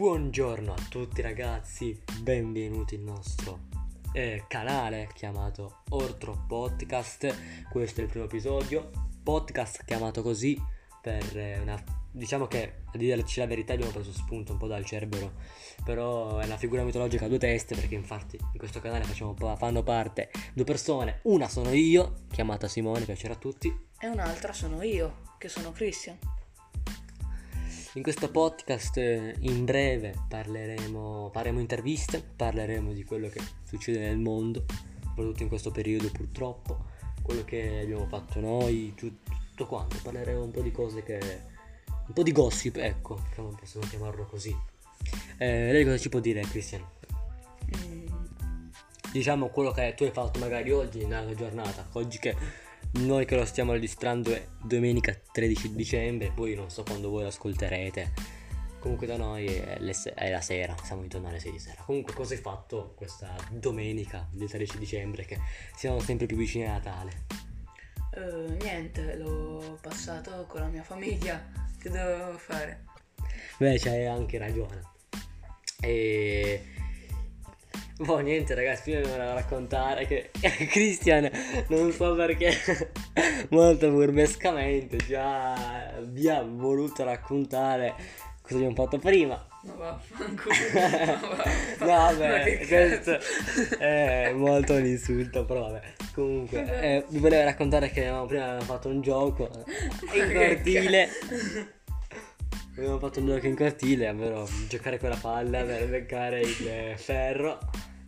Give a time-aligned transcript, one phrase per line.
[0.00, 3.66] Buongiorno a tutti ragazzi, benvenuti nel nostro
[4.14, 7.68] eh, canale chiamato Ortro Podcast.
[7.68, 8.90] Questo è il primo episodio,
[9.22, 10.58] podcast chiamato così
[11.02, 11.78] per eh, una...
[12.12, 15.32] diciamo che a dirci la verità abbiamo preso spunto un po' dal Cerbero,
[15.84, 19.82] però è una figura mitologica a due teste perché infatti in questo canale facciamo, fanno
[19.82, 25.34] parte due persone, una sono io, chiamata Simone, piacerà a tutti, e un'altra sono io,
[25.36, 26.39] che sono Christian.
[27.94, 34.64] In questo podcast in breve parleremo, faremo interviste, parleremo di quello che succede nel mondo,
[35.02, 36.84] soprattutto in questo periodo purtroppo,
[37.20, 41.18] quello che abbiamo fatto noi, tutto quanto, parleremo un po' di cose che...
[42.06, 43.20] un po' di gossip, ecco,
[43.58, 44.56] possiamo chiamarlo così.
[45.38, 46.86] Eh, lei cosa ci può dire Cristian?
[47.76, 48.06] Mm.
[49.10, 52.36] Diciamo quello che tu hai fatto magari oggi nella giornata, oggi che
[52.92, 57.28] noi che lo stiamo registrando è domenica 13 dicembre, poi non so quando voi lo
[57.28, 58.12] ascolterete.
[58.80, 61.82] Comunque da noi è, se- è la sera, siamo intorno alle 6 di sera.
[61.84, 65.38] Comunque cosa hai fatto questa domenica del 13 dicembre che
[65.76, 67.26] siamo sempre più vicini a Natale?
[68.12, 71.46] Uh, niente, l'ho passato con la mia famiglia.
[71.78, 72.86] Che dovevo fare?
[73.58, 74.82] Beh, c'hai anche ragione.
[75.80, 76.64] E
[78.00, 80.30] Boh, niente ragazzi, io devo raccontare che
[80.70, 81.30] Christian,
[81.68, 82.50] non so perché,
[83.50, 87.94] molto burbescamente già vi ha voluto raccontare
[88.40, 89.46] cosa abbiamo fatto prima.
[89.64, 90.54] Ma vaffanculo.
[91.80, 93.18] no, vabbè, questo
[93.78, 95.92] è molto un insulto, però vabbè.
[96.14, 99.50] Comunque, eh, vi volevo raccontare che prima abbiamo fatto un gioco
[100.14, 101.08] in cortile.
[102.76, 107.58] Abbiamo fatto un gioco in cortile, ovvero giocare con la palla per beccare il ferro.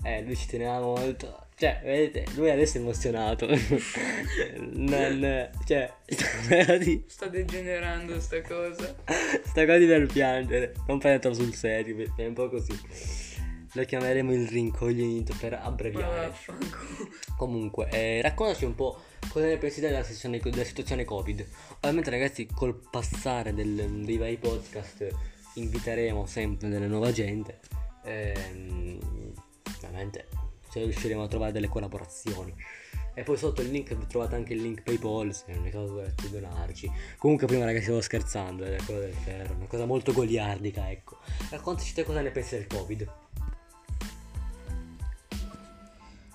[0.03, 1.47] Eh, lui ci teneva molto.
[1.55, 3.47] Cioè, vedete, lui adesso è emozionato.
[4.73, 5.93] non, cioè,
[7.07, 8.95] sta degenerando sta cosa.
[9.45, 10.75] sta cosa per piangere.
[10.89, 12.77] Non prendetelo sul serio, è un po' così.
[13.75, 16.33] Lo chiameremo il rincoglionito per abbreviare.
[17.37, 21.47] Comunque, eh, raccontaci un po' cosa ne pensi della, sessione, della situazione Covid.
[21.77, 25.09] Ovviamente, ragazzi, col passare del, dei vari podcast
[25.55, 27.61] inviteremo sempre della nuova gente.
[28.05, 29.22] Ehm,
[29.87, 30.29] ovviamente
[30.69, 32.55] se riusciremo a trovare delle collaborazioni.
[33.15, 36.91] E poi sotto il link trovate anche il link PayPal se nel caso volete donarci.
[37.19, 41.19] Comunque prima ragazzi stavo scherzando, è quello del ferro, una cosa molto goliardica, ecco.
[41.51, 43.13] Raccontaci te cosa ne pensi del Covid.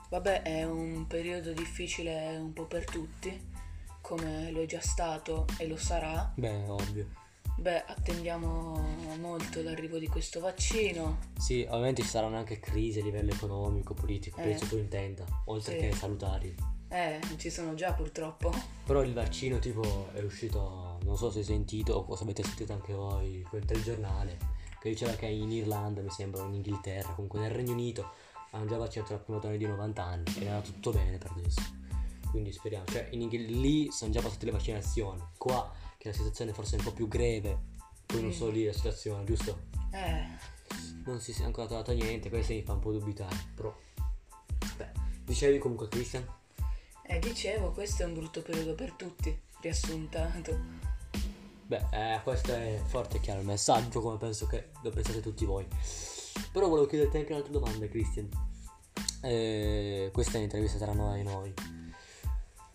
[0.09, 3.50] Vabbè, è un periodo difficile un po' per tutti,
[4.02, 6.31] come lo è già stato e lo sarà.
[6.36, 7.25] Beh, ovvio.
[7.59, 8.79] Beh, attendiamo
[9.19, 11.18] molto l'arrivo di questo vaccino.
[11.40, 14.44] Sì, ovviamente ci saranno anche crisi a livello economico, politico, eh.
[14.44, 15.79] penso tu intenda, oltre sì.
[15.79, 16.56] che salutari.
[16.90, 18.53] Eh, ci sono già purtroppo.
[18.85, 22.73] Però il vaccino tipo è uscito, non so se hai sentito o se avete sentito
[22.73, 24.38] anche voi, quel telegiornale,
[24.79, 28.12] che diceva che in Irlanda, mi sembra, in Inghilterra, comunque nel Regno Unito,
[28.51, 31.62] hanno già vaccinato la prima donna di 90 anni ed era tutto bene per adesso.
[32.29, 36.53] Quindi speriamo, cioè in Inghil- lì sono già passate le vaccinazioni, qua che la situazione
[36.53, 37.75] forse è un po' più greve.
[38.06, 39.66] Poi non so lì la situazione, giusto?
[39.91, 40.25] Eh.
[41.06, 43.35] Non si è ancora trovato niente, questo mi fa un po' dubitare.
[43.56, 43.75] Però.
[44.78, 44.91] Beh,
[45.24, 46.25] dicevi comunque Christian?
[47.03, 50.59] Eh, dicevo, questo è un brutto periodo per tutti, riassuntato.
[51.66, 55.46] Beh, eh, questo è forte e chiaro il messaggio, come penso che lo pensate tutti
[55.46, 55.66] voi.
[56.52, 58.30] Però volevo chiederti anche un'altra domanda, Christian.
[59.22, 61.53] Eh, questa è un'intervista tra noi e noi.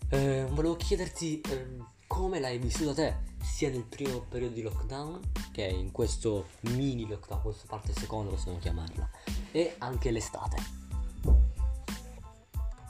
[0.09, 1.77] Eh, volevo chiederti eh,
[2.07, 5.19] come l'hai vissuta te, sia nel primo periodo di lockdown,
[5.51, 9.09] che in questo mini lockdown, questa parte seconda possiamo chiamarla,
[9.51, 10.81] e anche l'estate.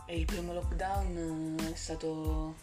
[0.06, 2.56] E il primo lockdown è stato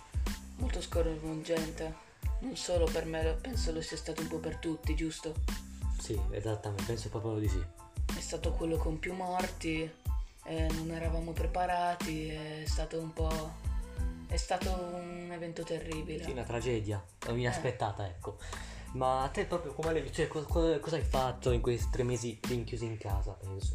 [0.56, 1.94] molto sconvolgente,
[2.40, 5.34] non solo per me, penso lo sia stato un po' per tutti, giusto?
[5.98, 7.62] Sì, esattamente, penso proprio di sì.
[8.16, 9.90] È stato quello con più morti,
[10.44, 13.68] non eravamo preparati, è stato un po'
[14.30, 16.22] È stato un evento terribile.
[16.22, 18.10] Sì, una tragedia, inaspettata, eh.
[18.10, 18.38] ecco.
[18.92, 20.46] Ma a te proprio come l'hai cioè, cosa,
[20.78, 23.72] cosa, hai fatto in questi tre mesi rinchiusi in casa, penso?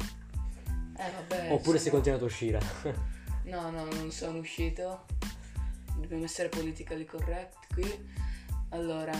[0.96, 1.52] Eh vabbè.
[1.52, 1.78] Oppure sono...
[1.78, 2.60] sei continuato a uscire?
[3.44, 5.04] no, no, non sono uscito.
[5.94, 8.08] Dobbiamo essere politically correct qui.
[8.70, 9.12] Allora,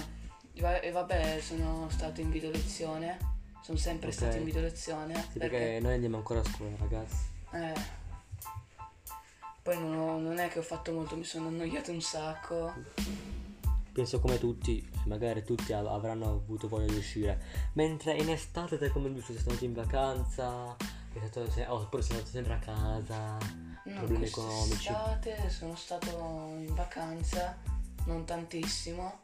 [0.55, 3.19] e vabbè, sono stato in video lezione.
[3.61, 4.19] Sono sempre okay.
[4.19, 5.15] stato in video lezione.
[5.33, 5.59] Sì, perché...
[5.59, 7.17] perché noi andiamo ancora a scuola, ragazzi.
[7.53, 8.06] Eh.
[9.67, 12.73] Poi non, ho, non è che ho fatto molto, mi sono annoiato un sacco.
[13.93, 17.43] Penso come tutti, magari tutti avranno avuto voglia di uscire.
[17.73, 20.77] Mentre in estate te come giusto sei stato in vacanza,
[21.27, 23.39] stato, se, oppure sei stato sempre a casa,
[23.87, 24.87] no, problemi economici.
[24.87, 26.11] In estate sono stato
[26.59, 27.59] in vacanza,
[28.05, 29.21] non tantissimo,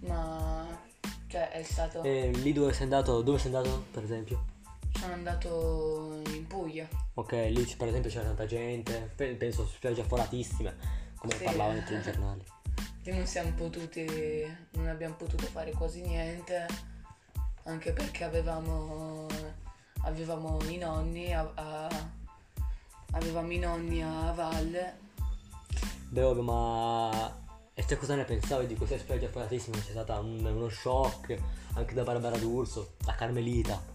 [0.00, 0.66] ma
[1.28, 2.02] Cioè è stato...
[2.02, 4.54] E lì dove sei andato, dove sei andato per esempio?
[5.06, 6.88] Sono andato in Puglia.
[7.14, 10.74] Ok, lì per esempio c'era tanta gente, pe- penso spiagge afforatissime,
[11.14, 11.44] come Sì.
[11.44, 12.42] parlavano i telegiornali.
[13.04, 14.04] Lì non siamo potuti,
[14.72, 16.66] non abbiamo potuto fare quasi niente,
[17.66, 19.28] anche perché avevamo,
[20.02, 22.08] avevamo i nonni a, a-
[23.12, 24.98] avevamo i nonni a valle.
[26.08, 27.44] Beh, ma...
[27.74, 29.76] E te cosa ne pensavi di queste spiagge afforatissime?
[29.78, 31.38] C'è stato un- uno shock
[31.74, 33.94] anche da Barbara D'Urso, da Carmelita.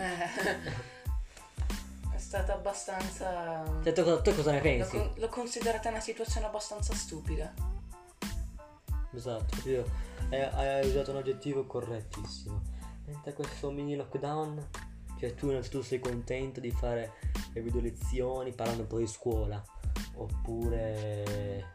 [0.00, 0.24] Eh,
[2.14, 3.64] è stata abbastanza...
[3.82, 4.96] Cioè, cosa- te cosa ne L'ho, pensi?
[4.96, 7.52] con- l'ho considerata una situazione abbastanza stupida.
[9.12, 9.84] Esatto, io,
[10.30, 12.62] hai, hai usato un aggettivo correttissimo.
[13.06, 14.68] Mentre questo mini lockdown,
[15.18, 17.14] cioè tu innanzitutto sei contento di fare
[17.52, 19.62] le video lezioni parlando un po' di scuola,
[20.14, 21.66] oppure...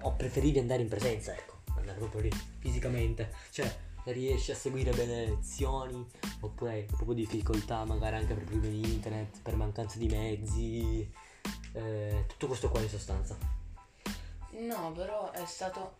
[0.00, 3.72] o preferivi andare in presenza, ecco, andare proprio lì, fisicamente, cioè
[4.12, 6.06] riesci a seguire bene le lezioni,
[6.40, 11.12] oppure hai proprio difficoltà magari anche per problemi di internet, per mancanza di mezzi,
[11.72, 13.36] eh, tutto questo qua in sostanza.
[14.50, 15.96] No, però è stato...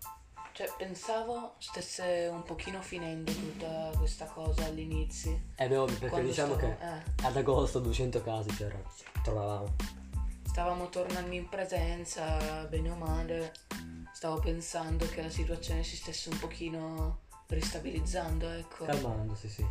[0.52, 5.40] Cioè, pensavo stesse un pochino finendo tutta questa cosa all'inizio.
[5.56, 7.26] Eh beh, ovvio, perché Quando diciamo stavo- che eh.
[7.26, 8.80] ad agosto 200 casi c'era,
[9.24, 9.74] trovavamo.
[10.44, 13.52] stavamo tornando in presenza, bene o male,
[14.12, 18.84] stavo pensando che la situazione si stesse un pochino ristabilizzando, ecco.
[18.84, 19.66] Calmando, sì.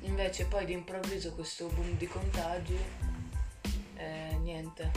[0.00, 2.76] Invece poi d'improvviso questo boom di contagi
[3.94, 4.90] e niente.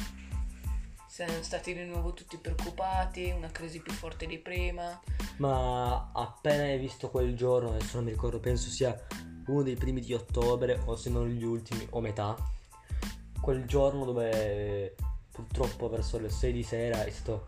[1.08, 5.02] Siamo stati di nuovo tutti preoccupati, una crisi più forte di prima.
[5.38, 8.96] Ma appena hai visto quel giorno, adesso non mi ricordo, penso sia
[9.48, 12.36] uno dei primi di ottobre, o se non gli ultimi, o metà,
[13.42, 14.96] quel giorno dove
[15.32, 17.48] purtroppo verso le 6 di sera è stato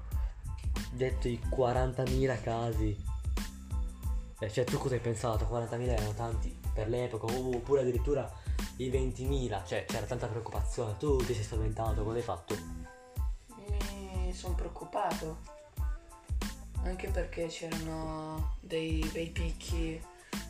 [0.91, 3.08] detto i 40.000 casi.
[4.39, 5.45] Eh, cioè tu cosa hai pensato?
[5.45, 8.31] 40.000 erano tanti per l'epoca, oppure addirittura
[8.77, 12.55] i 20.000, cioè c'era tanta preoccupazione, tu ti sei spaventato, cosa hai fatto?
[13.67, 15.57] Mi sono preoccupato.
[16.83, 20.01] Anche perché c'erano dei bei picchi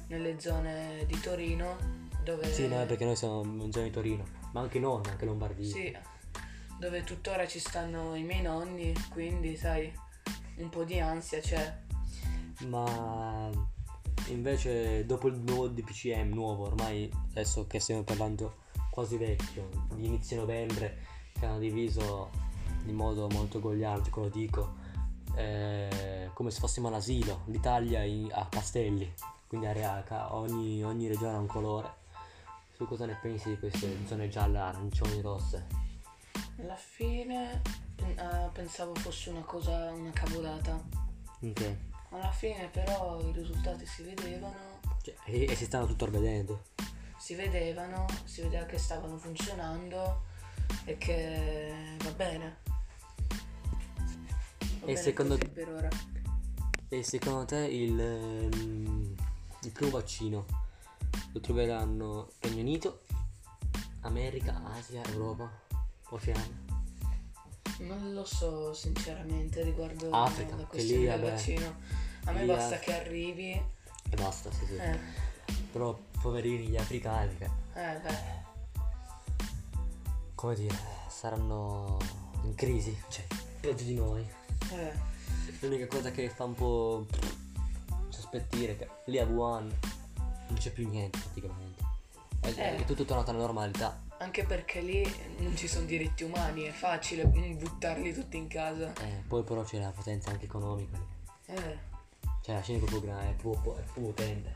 [0.08, 1.76] nelle zone di Torino
[2.24, 2.52] dove...
[2.52, 5.74] Sì, no, perché noi siamo in zona di Torino, ma anche non, anche Lombardia.
[5.74, 5.98] Sì,
[6.78, 9.92] dove tuttora ci stanno i miei nonni, quindi sai,
[10.58, 11.78] un po' di ansia c'è.
[12.68, 13.50] Ma
[14.32, 18.56] invece dopo il nuovo DPCM, nuovo ormai, adesso che stiamo parlando
[18.92, 20.98] quasi vecchio, di inizio novembre,
[21.34, 22.30] che hanno diviso
[22.86, 24.74] in modo molto goliardico, lo dico,
[25.36, 29.12] eh, come se fossimo all'asilo, l'Italia in- a pastelli,
[29.48, 31.98] quindi area- ca- ogni, ogni regione ha un colore.
[32.76, 35.66] Su cosa ne pensi di queste zone gialle, arancioni, rosse?
[36.60, 37.62] Alla fine
[38.18, 40.82] ah, pensavo fosse una cosa, una cavolata.
[41.42, 41.76] Ok.
[42.12, 46.64] Alla fine però i risultati si vedevano, Cioè, e, e si stanno tutto vedendo.
[47.18, 50.24] si vedevano, si vedeva che stavano funzionando
[50.86, 52.58] e che va bene.
[53.28, 55.90] Va E bene secondo così per ora.
[56.92, 59.16] E secondo te il, ehm,
[59.62, 60.46] il primo vaccino
[61.32, 63.02] lo troveranno Regno Unito,
[64.02, 65.48] America, Asia, Europa,
[66.10, 66.69] Oceania?
[67.80, 71.76] Non lo so sinceramente riguardo Africa, la questione lì, del vabbè, vaccino.
[72.26, 73.52] A me lì basta Af- che arrivi.
[73.52, 74.76] E basta, sì sì.
[74.76, 75.00] Eh,
[75.72, 78.18] Però poverini gli africani che, eh beh.
[80.36, 80.76] come dire,
[81.10, 81.98] saranno
[82.44, 83.26] in crisi, cioè,
[83.62, 84.28] peggio di noi.
[84.72, 84.94] Eh,
[85.62, 87.06] L'unica cosa che fa un po'
[88.10, 89.72] sospettire è che lì a Wuhan
[90.18, 91.84] non c'è più niente praticamente.
[92.42, 92.76] È, Eh.
[92.78, 94.02] è tutto tornato alla normalità.
[94.20, 95.04] Anche perché lì
[95.40, 98.94] non ci sono diritti umani, è facile buttarli tutti in casa.
[99.02, 101.54] Eh, poi però c'è la potenza anche economica lì.
[101.56, 101.78] Eh,
[102.42, 104.56] Cioè la Cina è proprio grande, è proprio, è proprio potente.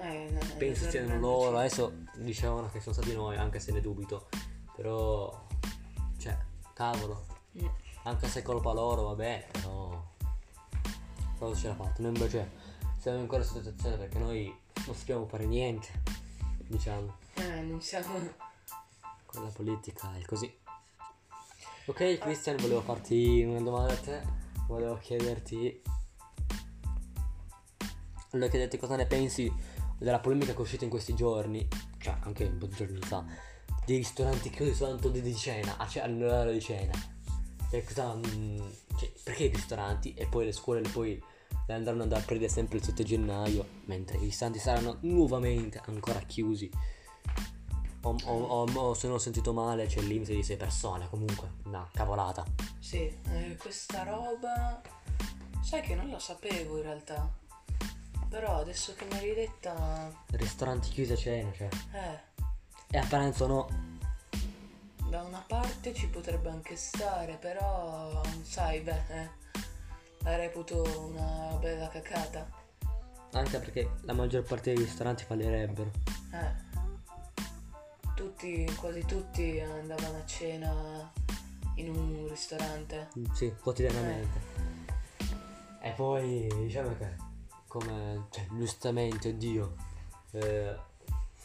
[0.00, 4.28] eh, no, Penso siano loro, adesso dicevano che sono stati noi, anche se ne dubito.
[4.76, 5.46] Però,
[6.18, 6.36] cioè,
[6.72, 7.26] cavolo,
[7.58, 7.66] Mm.
[8.04, 10.10] anche se è colpa loro, vabbè, però...
[11.38, 12.00] Cosa ce l'ha fatto?
[12.02, 12.50] Noi invece
[12.98, 15.88] siamo in quella situazione perché noi non sappiamo fare niente,
[16.66, 17.16] diciamo.
[17.34, 18.50] Eh, non siamo...
[19.32, 20.52] Con la politica è così.
[21.86, 24.22] Ok, Christian, volevo farti una domanda a te.
[24.66, 25.82] Volevo chiederti.
[28.30, 29.52] Volevo chiederti cosa ne pensi
[29.98, 31.66] della polemica che è uscita in questi giorni,
[31.98, 33.24] cioè anche un po' di giorni fa,
[33.86, 36.92] dei ristoranti chiusi soltanto di, cena, a ce- all'orario di cena.
[37.70, 38.58] Cioè, cosa, mm,
[38.98, 41.22] cioè, perché i ristoranti e poi le scuole le poi
[41.66, 46.70] le andranno ad aprire sempre il 7 gennaio, mentre i ristoranti saranno nuovamente ancora chiusi.
[48.04, 51.50] O, o- o- se non ho sentito male c'è il limite di 6 persone, comunque,
[51.64, 52.44] una cavolata.
[52.78, 54.80] Sì, eh, questa roba...
[55.62, 57.30] Sai che non lo sapevo in realtà.
[58.28, 60.10] Però adesso che mi hai ridetta...
[60.30, 61.68] Ristoranti chiusi a cena, cioè.
[61.92, 62.40] Eh,
[62.90, 63.68] E a pranzo no.
[65.08, 68.20] da una parte ci potrebbe anche stare, però...
[68.42, 69.28] Sai, beh, eh,
[70.24, 72.48] la reputo una bella cacata.
[73.34, 75.90] Anche perché la maggior parte dei ristoranti fallirebbero.
[76.32, 76.71] Eh.
[78.22, 81.12] Tutti, quasi tutti andavano a cena
[81.74, 83.08] in un ristorante.
[83.18, 84.40] Mm, Sì, quotidianamente.
[85.80, 87.16] E poi diciamo che
[87.66, 89.74] come cioè, giustamente oddio
[90.34, 90.76] eh,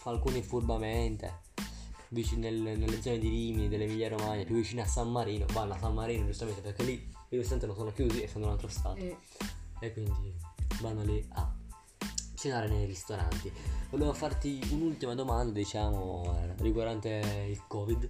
[0.03, 1.39] alcuni furbamente
[2.09, 5.79] vicino nel- nelle zone di Rimini, dell'Emilia Romagna, più vicino a San Marino, vanno a
[5.79, 6.93] San Marino giustamente perché lì
[7.29, 9.03] i ristoranti non sono chiusi e sono in un altro stato.
[9.03, 9.11] Mm.
[9.79, 10.31] E quindi
[10.81, 11.55] vanno lì a
[12.37, 13.51] cenare nei ristoranti.
[13.89, 18.09] Volevo farti un'ultima domanda, diciamo, eh, riguardante il Covid.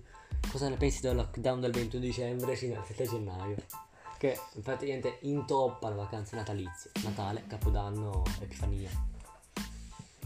[0.52, 3.56] Cosa ne pensi del lockdown del 21 dicembre fino al 7 gennaio?
[4.18, 8.90] Che praticamente intoppa le vacanze natalizie, Natale, Capodanno, Epifania.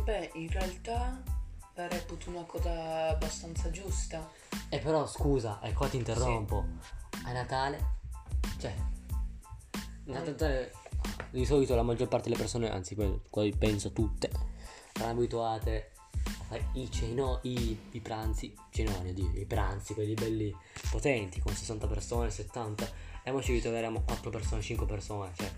[0.03, 1.22] Beh, in realtà
[1.75, 4.29] la reputo una cosa abbastanza giusta.
[4.70, 6.65] E però scusa, e qua ti interrompo.
[7.25, 7.98] A Natale,
[8.58, 8.74] cioè,
[9.74, 10.72] a Natale
[11.31, 14.29] di solito la maggior parte delle persone, anzi poi poi penso tutte,
[14.93, 15.91] saranno abituate
[16.25, 20.55] a fare i ceno, i, i pranzi, cenoni, oddio, i pranzi, quelli belli
[20.89, 22.89] potenti, con 60 persone, 70,
[23.24, 25.51] e ora ci ritroveremo 4 persone, 5 persone, cioè,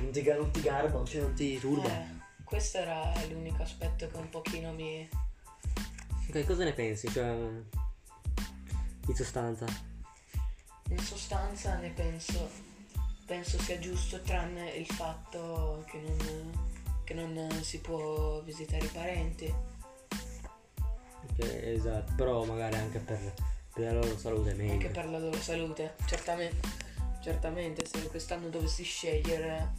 [0.00, 1.88] non ti, non ti garba, cioè non ti turba.
[1.88, 5.08] Eh, questo era l'unico aspetto che un pochino mi...
[6.28, 7.08] Ok, cosa ne pensi?
[7.08, 7.28] Cioè,
[9.08, 9.66] in sostanza.
[10.88, 12.48] In sostanza ne penso,
[13.26, 16.68] penso sia giusto tranne il fatto che non,
[17.04, 19.54] che non si può visitare i parenti.
[21.28, 23.34] Ok, esatto, però magari anche per,
[23.74, 24.72] per la loro salute è meglio.
[24.72, 26.68] Anche per la loro salute, certamente,
[27.20, 29.72] certamente se quest'anno dovessi scegliere,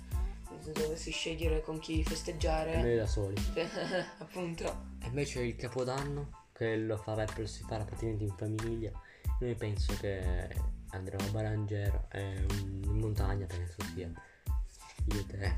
[0.60, 3.36] se dovessi scegliere con chi festeggiare, Noi da soli.
[4.20, 4.66] appunto,
[5.02, 8.92] E invece il capodanno, che lo farebbero si farà praticamente in famiglia,
[9.40, 12.46] noi penso che andremo a Barangero, eh,
[12.84, 14.12] in montagna penso sia.
[15.06, 15.56] Io te.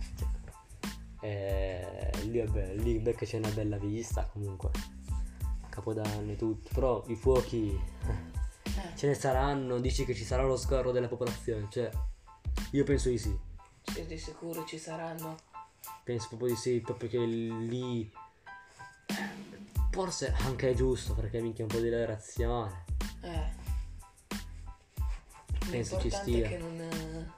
[1.21, 4.71] E lì è bello, lì perché c'è una bella vista comunque.
[5.69, 6.69] Capodanno e tutto.
[6.73, 11.67] Però i fuochi eh, ce ne saranno, dici che ci sarà lo scorro della popolazione,
[11.69, 11.89] cioè
[12.71, 13.37] io penso di sì.
[13.83, 15.35] sì, di sicuro ci saranno.
[16.03, 18.11] Penso proprio di sì, proprio che lì
[19.91, 22.85] forse anche è giusto perché minchia un po' di reazione.
[23.21, 23.58] Eh.
[25.69, 26.47] Penso ci stia.
[26.47, 27.33] che non,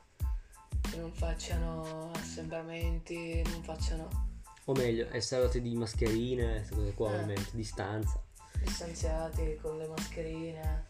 [0.82, 4.30] che non facciano assembramenti, non facciano
[4.66, 7.14] O meglio, essere doti di mascherine, queste cose qua Eh.
[7.16, 8.22] ovviamente, distanza.
[8.64, 10.86] distanziati con le mascherine.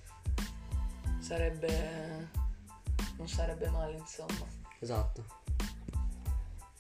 [1.20, 2.30] Sarebbe...
[3.18, 4.46] non sarebbe male, insomma.
[4.80, 5.40] Esatto.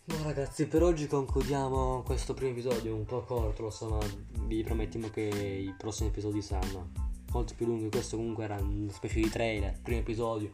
[0.03, 3.99] No ragazzi, per oggi concludiamo questo primo episodio, un po' corto, lo so, ma
[4.45, 6.91] vi promettiamo che i prossimi episodi saranno
[7.31, 7.89] molto più lunghi.
[7.89, 10.49] Questo comunque era una specie di trailer, primo episodio.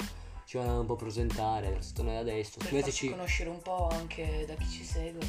[0.46, 2.58] Ci vanno un po' a presentare, lo sto noi adesso.
[2.58, 5.20] Per Scriveteci, conoscere un po' anche da chi ci segue.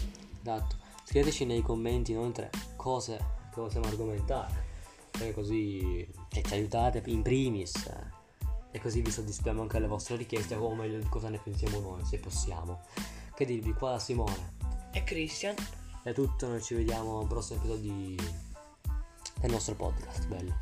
[0.41, 3.17] esatto, scriveteci nei commenti inoltre cose
[3.53, 4.67] che possiamo argomentare.
[5.11, 7.75] Perché così cioè, ci aiutate in primis.
[7.87, 8.17] eh,
[8.71, 12.05] E così vi soddisfiamo anche alle vostre richieste, o meglio di cosa ne pensiamo noi,
[12.05, 12.83] se possiamo.
[13.35, 14.55] Che dirvi, qua da Simone.
[14.93, 15.55] E Christian.
[16.05, 18.17] È tutto, noi ci vediamo al prossimo episodio di-
[19.41, 20.55] del nostro podcast, bello.